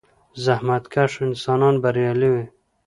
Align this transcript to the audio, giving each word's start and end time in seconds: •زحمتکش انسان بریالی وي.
•زحمتکش 0.43 1.13
انسان 1.27 1.73
بریالی 1.83 2.29
وي. 2.33 2.45